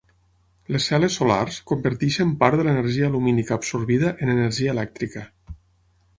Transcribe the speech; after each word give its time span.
Les 0.75 0.85
cel·les 0.91 1.17
solars 1.19 1.59
converteixen 1.71 2.31
part 2.39 2.61
de 2.61 2.65
l'energia 2.69 3.11
lumínica 3.17 3.59
absorbida 3.59 4.11
en 4.19 4.35
energia 4.39 4.75
elèctrica. 4.79 5.27